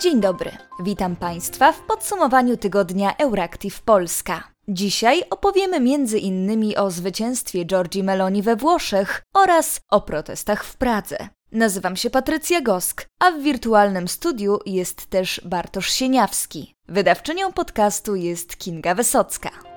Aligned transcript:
Dzień 0.00 0.20
dobry, 0.20 0.50
witam 0.82 1.16
Państwa 1.16 1.72
w 1.72 1.80
podsumowaniu 1.80 2.56
tygodnia 2.56 3.16
Euractiv 3.16 3.82
Polska. 3.82 4.52
Dzisiaj 4.68 5.22
opowiemy 5.30 5.80
między 5.80 6.18
innymi 6.18 6.76
o 6.76 6.90
zwycięstwie 6.90 7.64
Giorgi 7.64 8.02
Meloni 8.02 8.42
we 8.42 8.56
Włoszech 8.56 9.22
oraz 9.34 9.80
o 9.90 10.00
protestach 10.00 10.64
w 10.64 10.76
Pradze. 10.76 11.28
Nazywam 11.52 11.96
się 11.96 12.10
Patrycja 12.10 12.60
Gosk, 12.60 13.06
a 13.18 13.30
w 13.30 13.40
wirtualnym 13.40 14.08
studiu 14.08 14.58
jest 14.66 15.06
też 15.06 15.40
Bartosz 15.44 15.90
Sieniawski. 15.90 16.74
Wydawczynią 16.88 17.52
podcastu 17.52 18.16
jest 18.16 18.56
Kinga 18.56 18.94
Wysocka. 18.94 19.69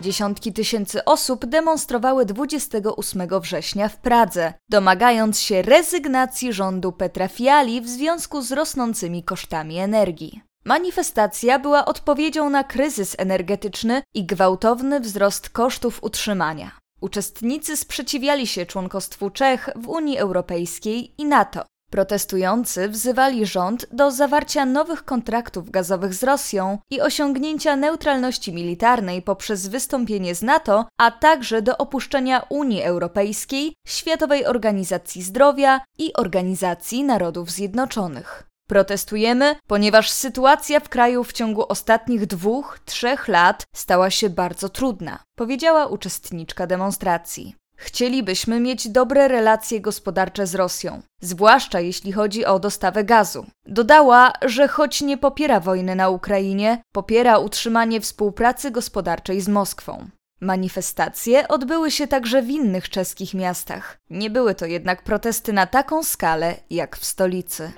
Dziesiątki 0.00 0.52
tysięcy 0.52 1.04
osób 1.04 1.46
demonstrowały 1.46 2.26
28 2.26 3.28
września 3.40 3.88
w 3.88 3.96
Pradze, 3.96 4.54
domagając 4.68 5.40
się 5.40 5.62
rezygnacji 5.62 6.52
rządu 6.52 6.92
Petra 6.92 7.28
Fiali 7.28 7.80
w 7.80 7.88
związku 7.88 8.42
z 8.42 8.52
rosnącymi 8.52 9.24
kosztami 9.24 9.78
energii. 9.78 10.40
Manifestacja 10.64 11.58
była 11.58 11.84
odpowiedzią 11.84 12.50
na 12.50 12.64
kryzys 12.64 13.16
energetyczny 13.18 14.02
i 14.14 14.26
gwałtowny 14.26 15.00
wzrost 15.00 15.50
kosztów 15.50 16.02
utrzymania. 16.02 16.70
Uczestnicy 17.00 17.76
sprzeciwiali 17.76 18.46
się 18.46 18.66
członkostwu 18.66 19.30
Czech 19.30 19.68
w 19.76 19.88
Unii 19.88 20.18
Europejskiej 20.18 21.14
i 21.18 21.24
NATO. 21.24 21.64
Protestujący 21.90 22.88
wzywali 22.88 23.46
rząd 23.46 23.86
do 23.92 24.10
zawarcia 24.10 24.64
nowych 24.66 25.04
kontraktów 25.04 25.70
gazowych 25.70 26.14
z 26.14 26.22
Rosją 26.22 26.78
i 26.90 27.00
osiągnięcia 27.00 27.76
neutralności 27.76 28.52
militarnej 28.52 29.22
poprzez 29.22 29.68
wystąpienie 29.68 30.34
z 30.34 30.42
NATO, 30.42 30.88
a 30.98 31.10
także 31.10 31.62
do 31.62 31.78
opuszczenia 31.78 32.42
Unii 32.48 32.82
Europejskiej, 32.82 33.74
Światowej 33.86 34.46
Organizacji 34.46 35.22
Zdrowia 35.22 35.80
i 35.98 36.12
Organizacji 36.12 37.04
Narodów 37.04 37.50
Zjednoczonych. 37.50 38.50
Protestujemy, 38.68 39.56
ponieważ 39.66 40.10
sytuacja 40.10 40.80
w 40.80 40.88
kraju 40.88 41.24
w 41.24 41.32
ciągu 41.32 41.64
ostatnich 41.68 42.26
dwóch, 42.26 42.78
trzech 42.84 43.28
lat 43.28 43.64
stała 43.74 44.10
się 44.10 44.30
bardzo 44.30 44.68
trudna, 44.68 45.22
powiedziała 45.38 45.86
uczestniczka 45.86 46.66
demonstracji. 46.66 47.54
Chcielibyśmy 47.80 48.60
mieć 48.60 48.88
dobre 48.88 49.28
relacje 49.28 49.80
gospodarcze 49.80 50.46
z 50.46 50.54
Rosją, 50.54 51.02
zwłaszcza 51.20 51.80
jeśli 51.80 52.12
chodzi 52.12 52.44
o 52.44 52.58
dostawę 52.58 53.04
gazu. 53.04 53.46
Dodała, 53.66 54.32
że 54.42 54.68
choć 54.68 55.00
nie 55.00 55.18
popiera 55.18 55.60
wojny 55.60 55.94
na 55.94 56.08
Ukrainie, 56.08 56.82
popiera 56.92 57.38
utrzymanie 57.38 58.00
współpracy 58.00 58.70
gospodarczej 58.70 59.40
z 59.40 59.48
Moskwą. 59.48 60.08
Manifestacje 60.40 61.48
odbyły 61.48 61.90
się 61.90 62.06
także 62.06 62.42
w 62.42 62.50
innych 62.50 62.88
czeskich 62.88 63.34
miastach. 63.34 63.98
Nie 64.10 64.30
były 64.30 64.54
to 64.54 64.66
jednak 64.66 65.02
protesty 65.04 65.52
na 65.52 65.66
taką 65.66 66.02
skalę 66.02 66.56
jak 66.70 66.96
w 66.96 67.04
stolicy. 67.04 67.72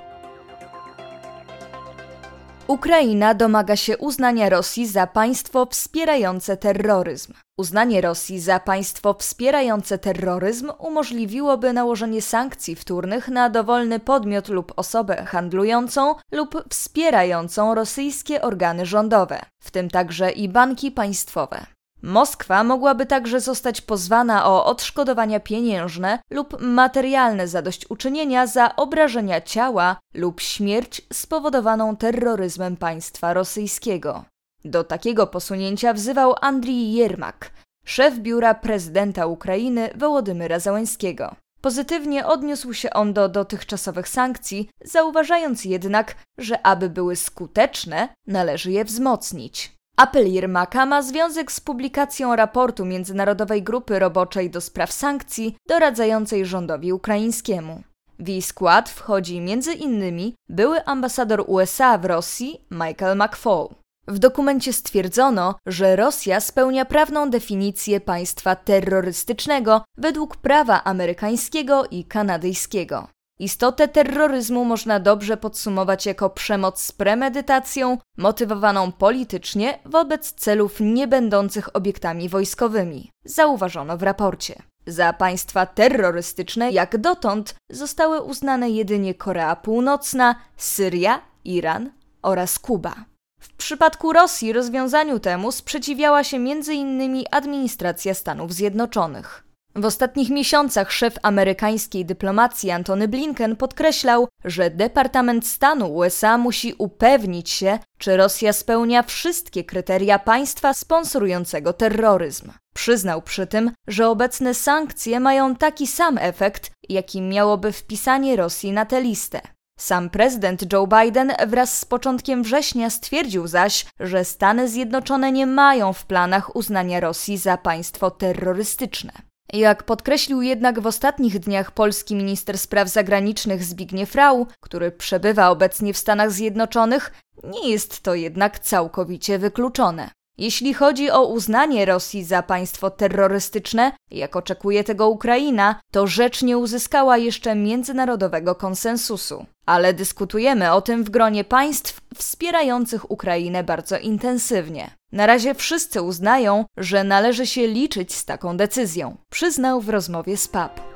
Ukraina 2.67 3.35
domaga 3.35 3.77
się 3.77 3.99
uznania 3.99 4.49
Rosji 4.49 4.87
za 4.87 5.07
państwo 5.07 5.67
wspierające 5.67 6.57
terroryzm. 6.57 7.33
Uznanie 7.63 8.01
Rosji 8.01 8.41
za 8.41 8.61
państwo 8.61 9.15
wspierające 9.15 9.99
terroryzm 9.99 10.73
umożliwiłoby 10.79 11.73
nałożenie 11.73 12.23
sankcji 12.23 12.75
wtórnych 12.75 13.29
na 13.29 13.51
dowolny 13.51 14.01
podmiot 14.01 14.49
lub 14.49 14.73
osobę 14.77 15.25
handlującą 15.25 16.15
lub 16.33 16.65
wspierającą 16.71 17.75
rosyjskie 17.75 18.43
organy 18.43 18.87
rządowe, 18.87 19.41
w 19.61 19.71
tym 19.71 19.91
także 19.91 20.31
i 20.31 20.49
banki 20.49 20.91
państwowe. 20.91 21.67
Moskwa 22.03 22.65
mogłaby 22.65 23.07
także 23.07 23.41
zostać 23.41 23.81
pozwana 23.81 24.47
o 24.47 24.65
odszkodowania 24.65 25.41
pieniężne 25.41 26.19
lub 26.31 26.57
materialne 26.61 27.49
zadośćuczynienia 27.49 28.47
za 28.47 28.77
obrażenia 28.77 29.41
ciała 29.41 29.97
lub 30.15 30.41
śmierć 30.41 31.03
spowodowaną 31.13 31.97
terroryzmem 31.97 32.77
państwa 32.77 33.35
rosyjskiego. 33.35 34.25
Do 34.65 34.85
takiego 34.85 35.27
posunięcia 35.27 35.93
wzywał 35.93 36.35
Andrii 36.41 36.93
Jermak, 36.93 37.51
szef 37.85 38.19
biura 38.19 38.55
prezydenta 38.55 39.27
Ukrainy 39.27 39.91
Wołodymyra 39.95 40.59
Załęskiego. 40.59 41.37
Pozytywnie 41.61 42.27
odniósł 42.27 42.73
się 42.73 42.91
on 42.91 43.13
do 43.13 43.29
dotychczasowych 43.29 44.09
sankcji, 44.09 44.69
zauważając 44.85 45.65
jednak, 45.65 46.15
że 46.39 46.67
aby 46.67 46.91
były 46.91 47.17
skuteczne, 47.17 48.09
należy 48.27 48.73
je 48.73 48.85
wzmocnić. 48.85 49.73
Apel 49.97 50.33
Jermaka 50.33 50.87
ma 50.87 51.03
związek 51.03 51.53
z 51.53 51.61
publikacją 51.61 52.37
raportu 52.37 52.85
Międzynarodowej 52.85 53.63
Grupy 53.63 53.99
Roboczej 53.99 54.51
do 54.51 54.61
spraw 54.61 54.93
sankcji 54.93 55.57
doradzającej 55.69 56.47
rządowi 56.47 56.93
ukraińskiemu. 56.93 57.83
W 58.19 58.29
jej 58.29 58.43
skład 58.43 58.91
wchodzi 58.91 59.39
m.in. 59.39 60.33
były 60.49 60.85
ambasador 60.85 61.45
USA 61.47 61.99
w 61.99 62.05
Rosji 62.05 62.61
Michael 62.71 63.19
McFaul. 63.19 63.82
W 64.09 64.19
dokumencie 64.19 64.73
stwierdzono, 64.73 65.55
że 65.67 65.97
Rosja 65.97 66.41
spełnia 66.41 66.85
prawną 66.85 67.31
definicję 67.31 68.01
państwa 68.01 68.57
terrorystycznego 68.57 69.85
według 69.97 70.37
prawa 70.37 70.85
amerykańskiego 70.85 71.87
i 71.91 72.05
kanadyjskiego. 72.05 73.09
Istotę 73.39 73.89
terroryzmu 73.89 74.65
można 74.65 75.01
dobrze 75.01 75.37
podsumować 75.37 76.07
jako 76.07 76.31
przemoc 76.31 76.83
z 76.83 76.93
premedytacją, 76.93 77.99
motywowaną 78.17 78.93
politycznie 78.93 79.79
wobec 79.85 80.33
celów 80.33 80.81
niebędących 80.81 81.77
obiektami 81.77 82.29
wojskowymi, 82.29 83.11
zauważono 83.25 83.97
w 83.97 84.03
raporcie. 84.03 84.63
Za 84.87 85.13
państwa 85.13 85.67
terrorystyczne 85.67 86.71
jak 86.71 86.99
dotąd 86.99 87.55
zostały 87.71 88.21
uznane 88.21 88.71
jedynie 88.71 89.15
Korea 89.15 89.57
Północna, 89.57 90.35
Syria, 90.57 91.21
Iran 91.45 91.91
oraz 92.23 92.59
Kuba. 92.59 93.12
W 93.43 93.53
przypadku 93.53 94.13
Rosji 94.13 94.53
rozwiązaniu 94.53 95.21
temu 95.21 95.53
sprzeciwiała 95.53 96.25
się 96.25 96.37
m.in. 96.37 97.25
administracja 97.31 98.15
Stanów 98.15 98.53
Zjednoczonych. 98.53 99.45
W 99.77 99.85
ostatnich 99.85 100.31
miesiącach 100.31 100.93
szef 100.93 101.15
amerykańskiej 101.23 102.05
dyplomacji 102.05 102.71
Antony 102.71 103.09
Blinken 103.09 103.57
podkreślał, 103.57 104.29
że 104.45 104.71
Departament 104.71 105.47
Stanu 105.47 105.95
USA 105.95 106.39
musi 106.39 106.75
upewnić 106.79 107.51
się, 107.51 107.79
czy 107.99 108.17
Rosja 108.17 108.53
spełnia 108.53 109.03
wszystkie 109.03 109.65
kryteria 109.65 110.19
państwa 110.19 110.75
sponsorującego 110.75 111.73
terroryzm. 111.73 112.53
Przyznał 112.75 113.23
przy 113.23 113.47
tym, 113.47 113.71
że 113.87 114.09
obecne 114.09 114.55
sankcje 114.55 115.21
mają 115.21 115.57
taki 115.57 115.87
sam 115.87 116.19
efekt, 116.19 116.71
jaki 116.89 117.21
miałoby 117.23 117.73
wpisanie 117.73 118.37
Rosji 118.37 118.73
na 118.73 118.87
tę 118.87 119.01
listę. 119.01 119.41
Sam 119.79 120.11
prezydent 120.11 120.73
Joe 120.73 120.87
Biden 120.87 121.33
wraz 121.47 121.79
z 121.79 121.85
początkiem 121.85 122.43
września 122.43 122.91
stwierdził 122.91 123.47
zaś, 123.47 123.87
że 124.01 124.25
Stany 124.25 124.69
Zjednoczone 124.69 125.33
nie 125.33 125.47
mają 125.47 125.93
w 125.93 126.07
planach 126.07 126.57
uznania 126.57 127.01
Rosji 127.01 127.39
za 127.39 127.57
państwo 127.57 128.11
terrorystyczne. 128.11 129.13
Jak 129.53 129.83
podkreślił 129.83 130.43
jednak 130.43 130.81
w 130.81 130.87
ostatnich 130.87 131.39
dniach 131.39 131.71
polski 131.71 132.15
minister 132.15 132.59
spraw 132.59 132.89
zagranicznych 132.89 133.65
Zbigniew 133.65 134.15
Rau, 134.15 134.47
który 134.61 134.91
przebywa 134.91 135.51
obecnie 135.51 135.95
w 135.95 135.99
Stanach 135.99 136.33
Zjednoczonych, 136.33 137.13
nie 137.45 137.71
jest 137.71 138.03
to 138.03 138.15
jednak 138.15 138.59
całkowicie 138.59 139.39
wykluczone. 139.39 140.11
Jeśli 140.39 140.75
chodzi 140.75 141.11
o 141.11 141.27
uznanie 141.27 141.85
Rosji 141.85 142.25
za 142.25 142.43
państwo 142.43 142.91
terrorystyczne, 142.91 143.93
jak 144.11 144.37
oczekuje 144.37 144.85
tego 144.85 145.09
Ukraina, 145.09 145.81
to 145.91 146.07
rzecz 146.07 146.43
nie 146.43 146.59
uzyskała 146.59 147.19
jeszcze 147.19 147.55
międzynarodowego 147.55 148.55
konsensusu. 148.55 149.47
Ale 149.67 149.95
dyskutujemy 149.95 150.73
o 150.73 150.83
tym 150.83 151.05
w 151.05 151.11
gronie 151.11 151.45
państw 151.45 152.01
wspierających 152.15 153.11
Ukrainę 153.11 153.65
bardzo 153.65 153.99
intensywnie. 153.99 154.91
Na 155.13 155.27
razie 155.27 155.55
wszyscy 155.55 156.03
uznają, 156.03 156.65
że 156.77 157.05
należy 157.05 157.47
się 157.47 157.67
liczyć 157.67 158.15
z 158.15 158.25
taką 158.25 158.57
decyzją, 158.57 159.17
przyznał 159.31 159.81
w 159.81 159.89
rozmowie 159.89 160.37
z 160.37 160.49
PAP. 160.49 160.92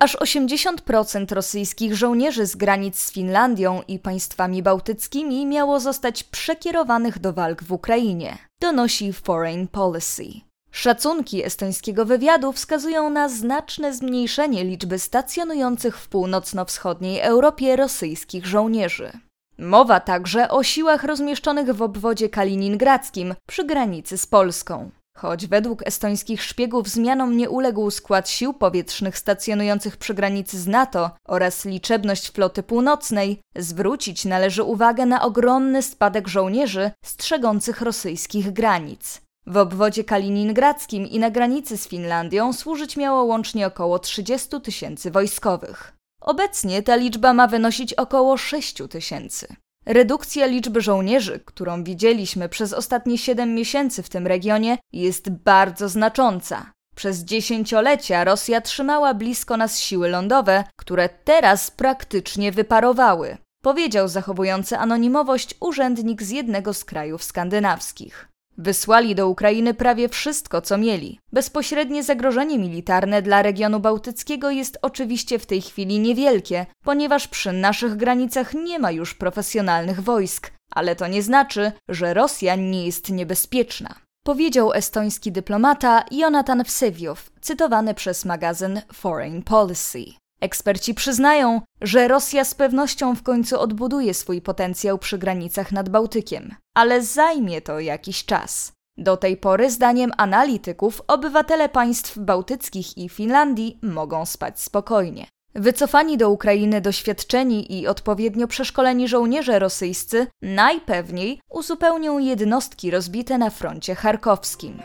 Aż 0.00 0.16
80% 0.16 1.34
rosyjskich 1.34 1.94
żołnierzy 1.96 2.46
z 2.46 2.56
granic 2.56 2.98
z 2.98 3.12
Finlandią 3.12 3.82
i 3.88 3.98
państwami 3.98 4.62
bałtyckimi 4.62 5.46
miało 5.46 5.80
zostać 5.80 6.24
przekierowanych 6.24 7.18
do 7.18 7.32
walk 7.32 7.62
w 7.62 7.72
Ukrainie, 7.72 8.38
donosi 8.60 9.12
Foreign 9.12 9.66
Policy. 9.66 10.24
Szacunki 10.72 11.44
estońskiego 11.44 12.04
wywiadu 12.04 12.52
wskazują 12.52 13.10
na 13.10 13.28
znaczne 13.28 13.94
zmniejszenie 13.94 14.64
liczby 14.64 14.98
stacjonujących 14.98 15.98
w 15.98 16.08
północno-wschodniej 16.08 17.20
Europie 17.20 17.76
rosyjskich 17.76 18.46
żołnierzy. 18.46 19.12
Mowa 19.58 20.00
także 20.00 20.48
o 20.48 20.62
siłach 20.62 21.04
rozmieszczonych 21.04 21.70
w 21.70 21.82
obwodzie 21.82 22.28
kaliningradzkim 22.28 23.34
przy 23.48 23.64
granicy 23.64 24.18
z 24.18 24.26
Polską. 24.26 24.90
Choć 25.20 25.46
według 25.46 25.86
estońskich 25.86 26.42
szpiegów 26.42 26.88
zmianom 26.88 27.36
nie 27.36 27.50
uległ 27.50 27.90
skład 27.90 28.28
sił 28.28 28.54
powietrznych 28.54 29.18
stacjonujących 29.18 29.96
przy 29.96 30.14
granicy 30.14 30.58
z 30.58 30.66
NATO 30.66 31.10
oraz 31.28 31.64
liczebność 31.64 32.30
floty 32.30 32.62
północnej, 32.62 33.40
zwrócić 33.56 34.24
należy 34.24 34.62
uwagę 34.62 35.06
na 35.06 35.22
ogromny 35.22 35.82
spadek 35.82 36.28
żołnierzy 36.28 36.90
strzegących 37.04 37.80
rosyjskich 37.80 38.52
granic. 38.52 39.20
W 39.46 39.56
obwodzie 39.56 40.04
kaliningradzkim 40.04 41.06
i 41.06 41.18
na 41.18 41.30
granicy 41.30 41.78
z 41.78 41.88
Finlandią 41.88 42.52
służyć 42.52 42.96
miało 42.96 43.24
łącznie 43.24 43.66
około 43.66 43.98
30 43.98 44.60
tysięcy 44.60 45.10
wojskowych. 45.10 45.92
Obecnie 46.20 46.82
ta 46.82 46.96
liczba 46.96 47.34
ma 47.34 47.46
wynosić 47.46 47.94
około 47.94 48.36
6 48.36 48.82
tysięcy. 48.90 49.56
Redukcja 49.86 50.46
liczby 50.46 50.80
żołnierzy, 50.80 51.40
którą 51.44 51.84
widzieliśmy 51.84 52.48
przez 52.48 52.72
ostatnie 52.72 53.18
7 53.18 53.54
miesięcy 53.54 54.02
w 54.02 54.08
tym 54.08 54.26
regionie, 54.26 54.78
jest 54.92 55.30
bardzo 55.30 55.88
znacząca. 55.88 56.72
Przez 56.96 57.24
dziesięciolecia 57.24 58.24
Rosja 58.24 58.60
trzymała 58.60 59.14
blisko 59.14 59.56
nas 59.56 59.78
siły 59.78 60.08
lądowe, 60.08 60.64
które 60.76 61.08
teraz 61.08 61.70
praktycznie 61.70 62.52
wyparowały, 62.52 63.36
powiedział 63.62 64.08
zachowujący 64.08 64.78
anonimowość 64.78 65.54
urzędnik 65.60 66.22
z 66.22 66.30
jednego 66.30 66.74
z 66.74 66.84
krajów 66.84 67.24
skandynawskich. 67.24 68.29
Wysłali 68.62 69.14
do 69.14 69.28
Ukrainy 69.28 69.74
prawie 69.74 70.08
wszystko, 70.08 70.60
co 70.60 70.78
mieli. 70.78 71.18
Bezpośrednie 71.32 72.02
zagrożenie 72.02 72.58
militarne 72.58 73.22
dla 73.22 73.42
regionu 73.42 73.80
bałtyckiego 73.80 74.50
jest 74.50 74.78
oczywiście 74.82 75.38
w 75.38 75.46
tej 75.46 75.62
chwili 75.62 75.98
niewielkie, 76.00 76.66
ponieważ 76.84 77.28
przy 77.28 77.52
naszych 77.52 77.96
granicach 77.96 78.54
nie 78.54 78.78
ma 78.78 78.90
już 78.90 79.14
profesjonalnych 79.14 80.00
wojsk, 80.00 80.50
ale 80.70 80.96
to 80.96 81.06
nie 81.06 81.22
znaczy, 81.22 81.72
że 81.88 82.14
Rosja 82.14 82.56
nie 82.56 82.86
jest 82.86 83.10
niebezpieczna. 83.10 83.94
Powiedział 84.24 84.72
estoński 84.72 85.32
dyplomata 85.32 86.04
Jonathan 86.10 86.64
Wsewiow, 86.64 87.30
cytowany 87.40 87.94
przez 87.94 88.24
magazyn 88.24 88.80
Foreign 88.92 89.42
Policy. 89.42 90.04
Eksperci 90.40 90.94
przyznają, 90.94 91.60
że 91.80 92.08
Rosja 92.08 92.44
z 92.44 92.54
pewnością 92.54 93.14
w 93.14 93.22
końcu 93.22 93.60
odbuduje 93.60 94.14
swój 94.14 94.42
potencjał 94.42 94.98
przy 94.98 95.18
granicach 95.18 95.72
nad 95.72 95.88
Bałtykiem, 95.88 96.54
ale 96.74 97.02
zajmie 97.02 97.60
to 97.60 97.80
jakiś 97.80 98.24
czas. 98.24 98.72
Do 98.96 99.16
tej 99.16 99.36
pory, 99.36 99.70
zdaniem 99.70 100.12
analityków, 100.16 101.02
obywatele 101.08 101.68
państw 101.68 102.18
bałtyckich 102.18 102.98
i 102.98 103.08
Finlandii 103.08 103.78
mogą 103.82 104.26
spać 104.26 104.60
spokojnie. 104.60 105.26
Wycofani 105.54 106.16
do 106.16 106.30
Ukrainy 106.30 106.80
doświadczeni 106.80 107.80
i 107.80 107.86
odpowiednio 107.86 108.46
przeszkoleni 108.46 109.08
żołnierze 109.08 109.58
rosyjscy 109.58 110.26
najpewniej 110.42 111.40
uzupełnią 111.50 112.18
jednostki 112.18 112.90
rozbite 112.90 113.38
na 113.38 113.50
froncie 113.50 113.94
charkowskim. 113.94 114.82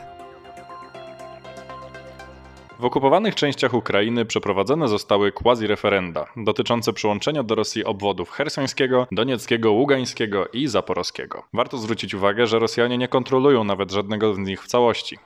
W 2.78 2.84
okupowanych 2.84 3.34
częściach 3.34 3.74
Ukrainy 3.74 4.24
przeprowadzone 4.24 4.88
zostały 4.88 5.32
quasi-referenda 5.32 6.26
dotyczące 6.36 6.92
przyłączenia 6.92 7.42
do 7.42 7.54
Rosji 7.54 7.84
obwodów 7.84 8.30
hersońskiego, 8.30 9.06
donieckiego, 9.12 9.72
ługańskiego 9.72 10.48
i 10.48 10.66
zaporowskiego. 10.66 11.42
Warto 11.52 11.78
zwrócić 11.78 12.14
uwagę, 12.14 12.46
że 12.46 12.58
Rosjanie 12.58 12.98
nie 12.98 13.08
kontrolują 13.08 13.64
nawet 13.64 13.92
żadnego 13.92 14.34
z 14.34 14.38
nich 14.38 14.62
w 14.62 14.66
całości. 14.66 15.18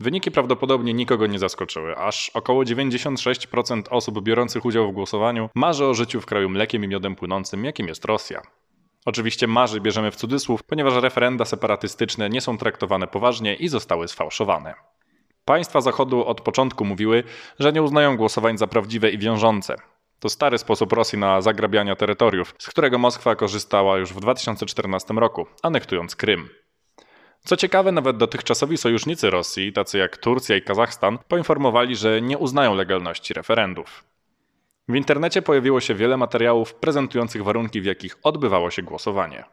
Wyniki 0.00 0.30
prawdopodobnie 0.30 0.94
nikogo 0.94 1.26
nie 1.26 1.38
zaskoczyły, 1.38 1.96
aż 1.96 2.30
około 2.30 2.62
96% 2.62 3.82
osób 3.90 4.22
biorących 4.22 4.64
udział 4.64 4.88
w 4.88 4.94
głosowaniu 4.94 5.48
marzy 5.54 5.86
o 5.86 5.94
życiu 5.94 6.20
w 6.20 6.26
kraju 6.26 6.48
mlekiem 6.48 6.84
i 6.84 6.88
miodem 6.88 7.16
płynącym, 7.16 7.64
jakim 7.64 7.88
jest 7.88 8.04
Rosja. 8.04 8.42
Oczywiście 9.04 9.46
marzy 9.46 9.80
bierzemy 9.80 10.10
w 10.10 10.16
cudzysłów, 10.16 10.62
ponieważ 10.62 10.94
referenda 10.94 11.44
separatystyczne 11.44 12.28
nie 12.28 12.40
są 12.40 12.58
traktowane 12.58 13.06
poważnie 13.06 13.54
i 13.54 13.68
zostały 13.68 14.08
sfałszowane. 14.08 14.74
Państwa 15.44 15.80
Zachodu 15.80 16.24
od 16.24 16.40
początku 16.40 16.84
mówiły, 16.84 17.24
że 17.58 17.72
nie 17.72 17.82
uznają 17.82 18.16
głosowań 18.16 18.58
za 18.58 18.66
prawdziwe 18.66 19.10
i 19.10 19.18
wiążące. 19.18 19.76
To 20.20 20.28
stary 20.28 20.58
sposób 20.58 20.92
Rosji 20.92 21.18
na 21.18 21.40
zagrabianie 21.40 21.96
terytoriów, 21.96 22.54
z 22.58 22.68
którego 22.70 22.98
Moskwa 22.98 23.36
korzystała 23.36 23.98
już 23.98 24.12
w 24.12 24.20
2014 24.20 25.14
roku, 25.14 25.46
anektując 25.62 26.16
Krym. 26.16 26.48
Co 27.44 27.56
ciekawe, 27.56 27.92
nawet 27.92 28.16
dotychczasowi 28.16 28.76
sojusznicy 28.76 29.30
Rosji, 29.30 29.72
tacy 29.72 29.98
jak 29.98 30.16
Turcja 30.16 30.56
i 30.56 30.62
Kazachstan, 30.62 31.18
poinformowali, 31.28 31.96
że 31.96 32.22
nie 32.22 32.38
uznają 32.38 32.74
legalności 32.74 33.34
referendów. 33.34 34.04
W 34.88 34.94
internecie 34.94 35.42
pojawiło 35.42 35.80
się 35.80 35.94
wiele 35.94 36.16
materiałów 36.16 36.74
prezentujących 36.74 37.44
warunki, 37.44 37.80
w 37.80 37.84
jakich 37.84 38.16
odbywało 38.22 38.70
się 38.70 38.82
głosowanie. 38.82 39.44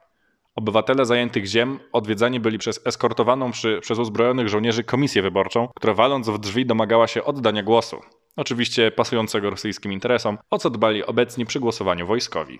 Obywatele 0.59 1.06
zajętych 1.06 1.45
ziem 1.45 1.79
odwiedzani 1.91 2.39
byli 2.39 2.57
przez 2.57 2.88
eskortowaną 2.88 3.51
przy, 3.51 3.79
przez 3.81 4.00
uzbrojonych 4.00 4.50
żołnierzy 4.50 4.83
komisję 4.83 5.21
wyborczą, 5.21 5.67
która 5.75 5.94
waląc 5.94 6.29
w 6.29 6.38
drzwi 6.38 6.65
domagała 6.65 7.07
się 7.07 7.23
oddania 7.23 7.63
głosu. 7.63 8.01
Oczywiście 8.35 8.91
pasującego 8.91 9.50
rosyjskim 9.50 9.91
interesom, 9.91 10.38
o 10.50 10.57
co 10.57 10.69
dbali 10.69 11.06
obecni 11.06 11.45
przy 11.45 11.59
głosowaniu 11.59 12.07
wojskowi. 12.07 12.59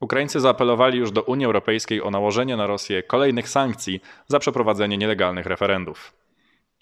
Ukraińcy 0.00 0.40
zaapelowali 0.40 0.98
już 0.98 1.10
do 1.10 1.22
Unii 1.22 1.46
Europejskiej 1.46 2.02
o 2.02 2.10
nałożenie 2.10 2.56
na 2.56 2.66
Rosję 2.66 3.02
kolejnych 3.02 3.48
sankcji 3.48 4.00
za 4.26 4.38
przeprowadzenie 4.38 4.98
nielegalnych 4.98 5.46
referendów. 5.46 6.12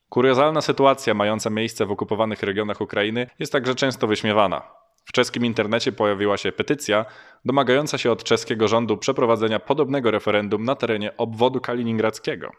Kuriozalna 0.08 0.60
sytuacja 0.60 1.14
mająca 1.14 1.50
miejsce 1.50 1.86
w 1.86 1.90
okupowanych 1.90 2.42
regionach 2.42 2.80
Ukrainy 2.80 3.26
jest 3.38 3.52
także 3.52 3.74
często 3.74 4.06
wyśmiewana. 4.06 4.83
W 5.04 5.12
czeskim 5.12 5.44
internecie 5.44 5.92
pojawiła 5.92 6.36
się 6.36 6.52
petycja 6.52 7.04
domagająca 7.44 7.98
się 7.98 8.12
od 8.12 8.24
czeskiego 8.24 8.68
rządu 8.68 8.96
przeprowadzenia 8.96 9.60
podobnego 9.60 10.10
referendum 10.10 10.64
na 10.64 10.74
terenie 10.74 11.16
obwodu 11.16 11.60
kaliningradzkiego. 11.60 12.52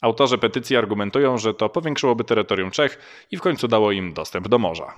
Autorzy 0.00 0.38
petycji 0.38 0.76
argumentują, 0.76 1.38
że 1.38 1.54
to 1.54 1.68
powiększyłoby 1.68 2.24
terytorium 2.24 2.70
Czech 2.70 2.98
i 3.30 3.36
w 3.36 3.40
końcu 3.40 3.68
dało 3.68 3.92
im 3.92 4.12
dostęp 4.12 4.48
do 4.48 4.58
morza. 4.58 4.94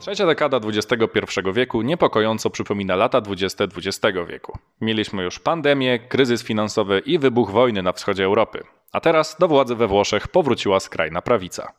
Trzecia 0.00 0.26
dekada 0.26 0.60
XXI 0.64 1.40
wieku 1.52 1.82
niepokojąco 1.82 2.50
przypomina 2.50 2.96
lata 2.96 3.18
XX 3.18 4.18
wieku. 4.28 4.58
Mieliśmy 4.80 5.22
już 5.22 5.38
pandemię, 5.38 5.98
kryzys 5.98 6.42
finansowy 6.42 6.98
i 6.98 7.18
wybuch 7.18 7.50
wojny 7.50 7.82
na 7.82 7.92
wschodzie 7.92 8.24
Europy. 8.24 8.64
A 8.92 9.00
teraz 9.00 9.36
do 9.38 9.48
władzy 9.48 9.74
we 9.74 9.86
Włoszech 9.86 10.28
powróciła 10.28 10.80
skrajna 10.80 11.22
prawica. 11.22 11.72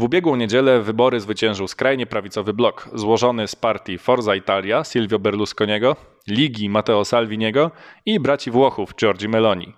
W 0.00 0.04
ubiegłą 0.04 0.36
niedzielę 0.36 0.82
wybory 0.82 1.20
zwyciężył 1.20 1.68
skrajnie 1.68 2.06
prawicowy 2.06 2.52
blok, 2.52 2.88
złożony 2.94 3.48
z 3.48 3.56
partii 3.56 3.98
Forza 3.98 4.34
Italia 4.34 4.84
Silvio 4.84 5.18
Berlusconiego, 5.18 5.96
Ligi 6.28 6.68
Matteo 6.68 7.04
Salviniego 7.04 7.70
i 8.06 8.20
braci 8.20 8.50
Włochów 8.50 8.94
Giorgi 8.94 9.28
Meloni. 9.28 9.72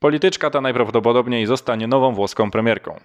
Polityczka 0.00 0.50
ta 0.50 0.60
najprawdopodobniej 0.60 1.46
zostanie 1.46 1.86
nową 1.86 2.14
włoską 2.14 2.50
premierką. 2.50 3.00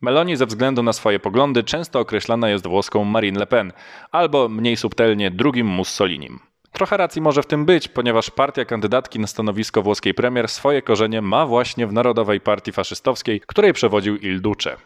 Meloni 0.00 0.36
ze 0.36 0.46
względu 0.46 0.82
na 0.82 0.92
swoje 0.92 1.18
poglądy 1.18 1.64
często 1.64 2.00
określana 2.00 2.50
jest 2.50 2.66
włoską 2.66 3.04
Marine 3.04 3.40
Le 3.40 3.46
Pen, 3.46 3.72
albo 4.10 4.48
mniej 4.48 4.76
subtelnie 4.76 5.30
drugim 5.30 5.66
Mussolinim. 5.66 6.38
Trochę 6.72 6.96
racji 6.96 7.22
może 7.22 7.42
w 7.42 7.46
tym 7.46 7.64
być, 7.64 7.88
ponieważ 7.88 8.30
partia 8.30 8.64
kandydatki 8.64 9.18
na 9.18 9.26
stanowisko 9.26 9.82
włoskiej 9.82 10.14
premier 10.14 10.48
swoje 10.48 10.82
korzenie 10.82 11.22
ma 11.22 11.46
właśnie 11.46 11.86
w 11.86 11.92
Narodowej 11.92 12.40
Partii 12.40 12.72
Faszystowskiej, 12.72 13.40
której 13.40 13.72
przewodził 13.72 14.16
Il 14.16 14.40
Duce. 14.40 14.76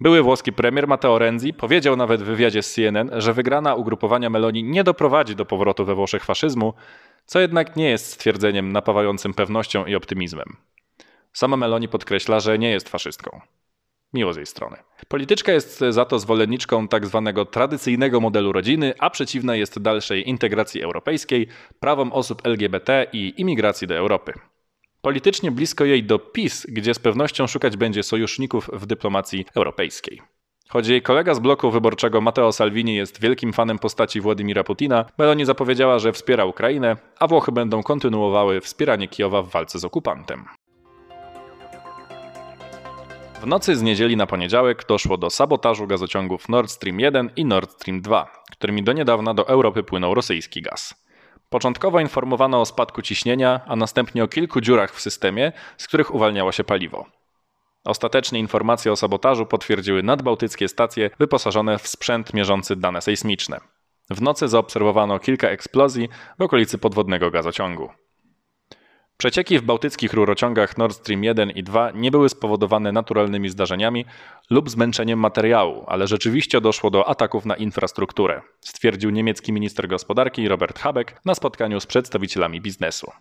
Były 0.00 0.22
włoski 0.22 0.52
premier 0.52 0.88
Matteo 0.88 1.18
Renzi 1.18 1.54
powiedział 1.54 1.96
nawet 1.96 2.22
w 2.22 2.24
wywiadzie 2.24 2.62
z 2.62 2.74
CNN, 2.74 3.10
że 3.12 3.32
wygrana 3.32 3.74
ugrupowania 3.74 4.30
Meloni 4.30 4.64
nie 4.64 4.84
doprowadzi 4.84 5.36
do 5.36 5.44
powrotu 5.44 5.84
we 5.84 5.94
Włoszech 5.94 6.24
faszyzmu, 6.24 6.74
co 7.26 7.40
jednak 7.40 7.76
nie 7.76 7.90
jest 7.90 8.12
stwierdzeniem 8.12 8.72
napawającym 8.72 9.34
pewnością 9.34 9.84
i 9.84 9.94
optymizmem. 9.94 10.56
Sama 11.32 11.56
Meloni 11.56 11.88
podkreśla, 11.88 12.40
że 12.40 12.58
nie 12.58 12.70
jest 12.70 12.88
faszystką. 12.88 13.40
Miło 14.12 14.32
z 14.32 14.36
jej 14.36 14.46
strony. 14.46 14.76
Polityczka 15.08 15.52
jest 15.52 15.84
za 15.90 16.04
to 16.04 16.18
zwolenniczką 16.18 16.88
tak 16.88 17.06
zwanego 17.06 17.44
tradycyjnego 17.44 18.20
modelu 18.20 18.52
rodziny, 18.52 18.94
a 18.98 19.10
przeciwna 19.10 19.56
jest 19.56 19.82
dalszej 19.82 20.28
integracji 20.28 20.82
europejskiej, 20.82 21.48
prawom 21.80 22.12
osób 22.12 22.46
LGBT 22.46 23.06
i 23.12 23.34
imigracji 23.36 23.86
do 23.86 23.94
Europy. 23.94 24.32
Politycznie 25.08 25.50
blisko 25.50 25.84
jej 25.84 26.04
do 26.04 26.18
PiS, 26.18 26.66
gdzie 26.68 26.94
z 26.94 26.98
pewnością 26.98 27.46
szukać 27.46 27.76
będzie 27.76 28.02
sojuszników 28.02 28.70
w 28.72 28.86
dyplomacji 28.86 29.46
europejskiej. 29.54 30.22
Choć 30.68 30.88
jej 30.88 31.02
kolega 31.02 31.34
z 31.34 31.38
bloku 31.38 31.70
wyborczego 31.70 32.20
Matteo 32.20 32.52
Salvini 32.52 32.94
jest 32.94 33.20
wielkim 33.20 33.52
fanem 33.52 33.78
postaci 33.78 34.20
Władimira 34.20 34.64
Putina, 34.64 35.04
Meloni 35.18 35.44
zapowiedziała, 35.44 35.98
że 35.98 36.12
wspiera 36.12 36.44
Ukrainę, 36.44 36.96
a 37.18 37.26
Włochy 37.26 37.52
będą 37.52 37.82
kontynuowały 37.82 38.60
wspieranie 38.60 39.08
Kijowa 39.08 39.42
w 39.42 39.50
walce 39.50 39.78
z 39.78 39.84
okupantem. 39.84 40.44
W 43.40 43.46
nocy 43.46 43.76
z 43.76 43.82
niedzieli 43.82 44.16
na 44.16 44.26
poniedziałek 44.26 44.84
doszło 44.88 45.16
do 45.16 45.30
sabotażu 45.30 45.86
gazociągów 45.86 46.48
Nord 46.48 46.70
Stream 46.70 47.00
1 47.00 47.30
i 47.36 47.44
Nord 47.44 47.72
Stream 47.72 48.00
2, 48.00 48.32
którymi 48.50 48.82
do 48.82 48.92
niedawna 48.92 49.34
do 49.34 49.48
Europy 49.48 49.82
płynął 49.82 50.14
rosyjski 50.14 50.62
gaz. 50.62 51.07
Początkowo 51.50 52.00
informowano 52.00 52.60
o 52.60 52.66
spadku 52.66 53.02
ciśnienia, 53.02 53.60
a 53.66 53.76
następnie 53.76 54.24
o 54.24 54.28
kilku 54.28 54.60
dziurach 54.60 54.94
w 54.94 55.00
systemie, 55.00 55.52
z 55.76 55.86
których 55.86 56.14
uwalniało 56.14 56.52
się 56.52 56.64
paliwo. 56.64 57.06
Ostatecznie 57.84 58.38
informacje 58.38 58.92
o 58.92 58.96
sabotażu 58.96 59.46
potwierdziły 59.46 60.02
nadbałtyckie 60.02 60.68
stacje 60.68 61.10
wyposażone 61.18 61.78
w 61.78 61.88
sprzęt 61.88 62.34
mierzący 62.34 62.76
dane 62.76 63.02
sejsmiczne. 63.02 63.60
W 64.10 64.22
nocy 64.22 64.48
zaobserwowano 64.48 65.18
kilka 65.18 65.48
eksplozji 65.48 66.08
w 66.38 66.42
okolicy 66.42 66.78
podwodnego 66.78 67.30
gazociągu. 67.30 67.90
Przecieki 69.18 69.58
w 69.58 69.62
bałtyckich 69.62 70.12
rurociągach 70.12 70.78
Nord 70.78 70.96
Stream 70.96 71.24
1 71.24 71.50
i 71.50 71.62
2 71.62 71.90
nie 71.90 72.10
były 72.10 72.28
spowodowane 72.28 72.92
naturalnymi 72.92 73.48
zdarzeniami 73.48 74.04
lub 74.50 74.70
zmęczeniem 74.70 75.18
materiału, 75.18 75.84
ale 75.86 76.06
rzeczywiście 76.06 76.60
doszło 76.60 76.90
do 76.90 77.08
ataków 77.08 77.46
na 77.46 77.56
infrastrukturę, 77.56 78.42
stwierdził 78.60 79.10
niemiecki 79.10 79.52
minister 79.52 79.88
gospodarki 79.88 80.48
Robert 80.48 80.78
Habeck 80.78 81.20
na 81.24 81.34
spotkaniu 81.34 81.80
z 81.80 81.86
przedstawicielami 81.86 82.60
biznesu. 82.60 83.12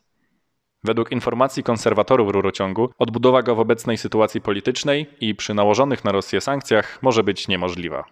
Według 0.84 1.12
informacji 1.12 1.64
konserwatorów 1.64 2.32
rurociągu, 2.32 2.90
odbudowa 2.98 3.44
go 3.44 3.56
w 3.56 3.60
obecnej 3.60 3.98
sytuacji 3.98 4.42
politycznej 4.42 5.06
i 5.20 5.36
przy 5.36 5.54
nałożonych 5.54 6.06
na 6.06 6.12
Rosję 6.12 6.42
sankcjach 6.42 7.00
może 7.02 7.24
być 7.24 7.48
niemożliwa. 7.48 8.04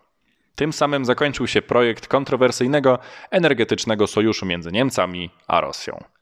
Tym 0.56 0.74
samym 0.74 1.06
zakończył 1.06 1.48
się 1.48 1.62
projekt 1.62 2.08
kontrowersyjnego 2.08 3.00
energetycznego 3.32 4.08
sojuszu 4.08 4.46
między 4.46 4.72
Niemcami 4.72 5.30
a 5.48 5.62
Rosją. 5.62 6.15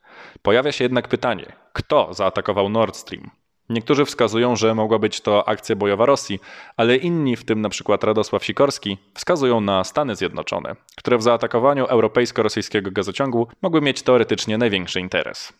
Pojawia 0.43 0.71
się 0.71 0.83
jednak 0.83 1.07
pytanie, 1.07 1.53
kto 1.73 2.13
zaatakował 2.13 2.69
Nord 2.69 2.95
Stream? 2.95 3.29
Niektórzy 3.69 4.05
wskazują, 4.05 4.55
że 4.55 4.75
mogła 4.75 4.99
być 4.99 5.21
to 5.21 5.47
akcja 5.47 5.75
bojowa 5.75 6.05
Rosji, 6.05 6.39
ale 6.77 6.95
inni, 6.95 7.35
w 7.35 7.45
tym 7.45 7.69
przykład 7.69 8.03
Radosław 8.03 8.45
Sikorski, 8.45 8.97
wskazują 9.13 9.61
na 9.61 9.83
Stany 9.83 10.15
Zjednoczone, 10.15 10.75
które 10.95 11.17
w 11.17 11.23
zaatakowaniu 11.23 11.85
europejsko-rosyjskiego 11.85 12.91
gazociągu 12.91 13.47
mogły 13.61 13.81
mieć 13.81 14.01
teoretycznie 14.01 14.57
największy 14.57 14.99
interes. 14.99 15.53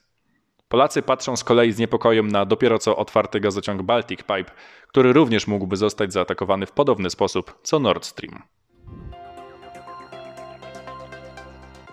Polacy 0.68 1.02
patrzą 1.02 1.38
z 1.38 1.44
kolei 1.44 1.72
z 1.72 1.78
niepokojem 1.78 2.28
na 2.28 2.46
dopiero 2.46 2.80
co 2.80 2.98
otwarty 2.98 3.40
gazociąg 3.40 3.82
Baltic 3.82 4.20
Pipe, 4.20 4.52
który 4.88 5.14
również 5.14 5.48
mógłby 5.48 5.78
zostać 5.78 6.14
zaatakowany 6.14 6.66
w 6.66 6.72
podobny 6.72 7.10
sposób 7.10 7.60
co 7.64 7.80
Nord 7.80 8.06
Stream. 8.06 8.44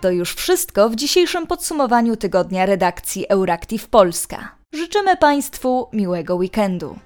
To 0.01 0.11
już 0.11 0.35
wszystko 0.35 0.89
w 0.89 0.97
dzisiejszym 0.97 1.47
podsumowaniu 1.47 2.17
tygodnia 2.17 2.67
redakcji 2.67 3.29
Euractiv 3.29 3.89
Polska. 3.89 4.55
Życzymy 4.73 5.17
Państwu 5.17 5.89
miłego 5.93 6.37
weekendu. 6.37 6.97